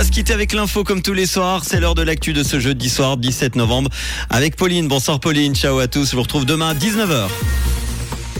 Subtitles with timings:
[0.00, 1.62] va se quitter avec l'info comme tous les soirs.
[1.66, 3.90] C'est l'heure de l'actu de ce jeudi soir, 17 novembre,
[4.30, 4.88] avec Pauline.
[4.88, 6.12] Bonsoir Pauline, ciao à tous.
[6.12, 7.28] Je vous retrouve demain à 19h.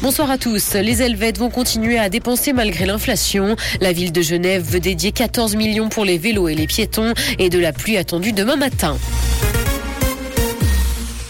[0.00, 0.72] Bonsoir à tous.
[0.72, 3.56] Les Helvètes vont continuer à dépenser malgré l'inflation.
[3.82, 7.50] La ville de Genève veut dédier 14 millions pour les vélos et les piétons et
[7.50, 8.96] de la pluie attendue demain matin.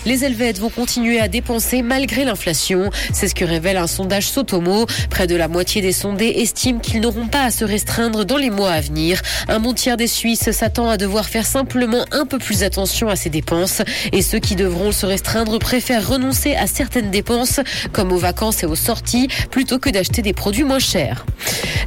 [0.06, 2.90] Les Helvètes vont continuer à dépenser malgré l'inflation.
[3.12, 4.86] C'est ce que révèle un sondage Sotomo.
[5.10, 8.50] Près de la moitié des sondés estiment qu'ils n'auront pas à se restreindre dans les
[8.50, 9.20] mois à venir.
[9.48, 13.30] Un bon des Suisses s'attend à devoir faire simplement un peu plus attention à ses
[13.30, 13.82] dépenses.
[14.12, 17.60] Et ceux qui devront se restreindre préfèrent renoncer à certaines dépenses,
[17.92, 21.26] comme aux vacances et aux sorties, plutôt que d'acheter des produits moins chers.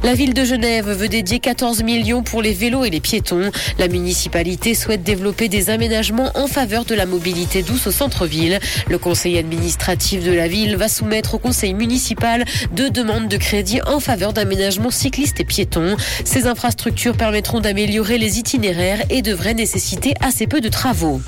[0.02, 3.50] La ville de Genève veut dédier 14 millions pour les vélos et les piétons.
[3.78, 8.58] La municipalité souhaite développer des aménagements en faveur de la mobilité douce au centre-ville.
[8.90, 13.80] Le conseil administratif de la ville va soumettre au conseil municipal deux demandes de crédit
[13.86, 15.96] en faveur d'aménagements cyclistes et piétons.
[16.26, 21.22] Ces infrastructures permettront d'améliorer les itinéraires et devraient nécessiter assez peu de travaux.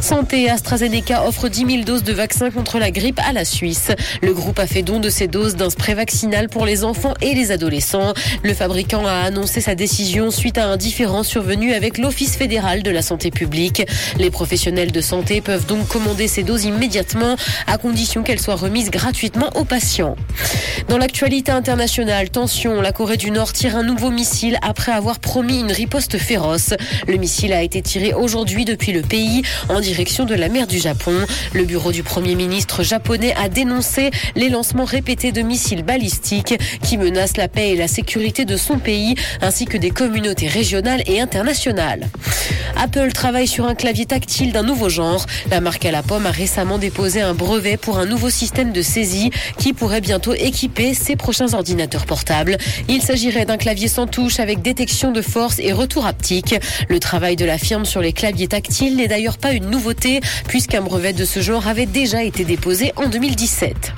[0.00, 3.90] Santé, AstraZeneca offre 10 000 doses de vaccins contre la grippe à la Suisse.
[4.22, 7.34] Le groupe a fait don de ces doses d'un spray vaccinal pour les enfants et
[7.34, 8.14] les adolescents.
[8.42, 12.90] Le fabricant a annoncé sa décision suite à un différend survenu avec l'Office fédéral de
[12.90, 13.82] la santé publique.
[14.18, 15.88] Les professionnels de santé peuvent donc
[16.26, 20.16] ces doses immédiatement à condition qu'elles soient remises gratuitement aux patients.
[20.88, 25.60] Dans l'actualité internationale, tension, la Corée du Nord tire un nouveau missile après avoir promis
[25.60, 26.74] une riposte féroce.
[27.08, 30.78] Le missile a été tiré aujourd'hui depuis le pays en direction de la mer du
[30.78, 31.14] Japon.
[31.52, 36.98] Le bureau du Premier ministre japonais a dénoncé les lancements répétés de missiles balistiques qui
[36.98, 41.20] menacent la paix et la sécurité de son pays ainsi que des communautés régionales et
[41.20, 42.08] internationales.
[42.76, 45.26] Apple travaille sur un clavier tactile d'un nouveau genre.
[45.50, 48.82] La marque à la pomme a récemment déposé un brevet pour un nouveau système de
[48.82, 52.58] saisie qui pourrait bientôt équiper ses prochains ordinateurs portables.
[52.86, 56.54] Il s'agirait d'un clavier sans touche avec détection de force et retour haptique.
[56.90, 60.82] Le travail de la firme sur les claviers tactiles n'est d'ailleurs pas une nouveauté puisqu'un
[60.82, 63.94] brevet de ce genre avait déjà été déposé en 2017.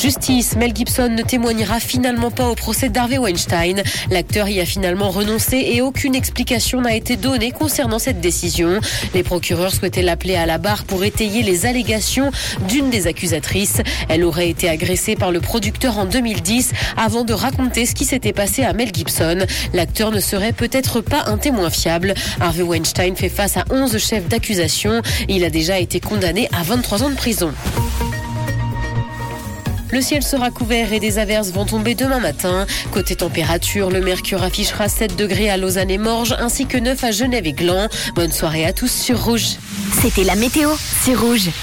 [0.00, 3.82] Justice, Mel Gibson ne témoignera finalement pas au procès d'Harvey Weinstein.
[4.10, 8.80] L'acteur y a finalement renoncé et aucune explication n'a été donnée concernant cette décision.
[9.12, 12.30] Les procureurs souhaitaient l'appeler à la barre pour étayer les allégations
[12.66, 13.82] d'une des accusatrices.
[14.08, 18.32] Elle aurait été agressée par le producteur en 2010 avant de raconter ce qui s'était
[18.32, 19.44] passé à Mel Gibson.
[19.74, 22.14] L'acteur ne serait peut-être pas un témoin fiable.
[22.40, 25.02] Harvey Weinstein fait face à 11 chefs d'accusation.
[25.28, 27.52] Il a déjà été condamné à 23 ans de prison.
[29.92, 32.66] Le ciel sera couvert et des averses vont tomber demain matin.
[32.92, 37.10] Côté température, le mercure affichera 7 degrés à Lausanne et Morges ainsi que 9 à
[37.10, 37.88] Genève et Gland.
[38.14, 39.56] Bonne soirée à tous sur Rouge.
[40.00, 40.70] C'était la météo,
[41.02, 41.50] c'est Rouge.